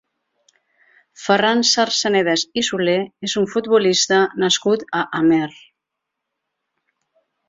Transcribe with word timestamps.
Ferran 1.23 1.59
Sarsanedas 1.71 2.45
i 2.61 2.63
Soler 2.67 2.95
és 3.27 3.35
un 3.41 3.45
futbolista 3.51 4.21
nascut 4.45 4.87
a 5.01 5.03
Amer. 5.21 5.51